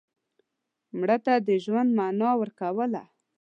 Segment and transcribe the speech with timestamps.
[0.97, 3.03] مړه ته د ژوند معنا ورکوله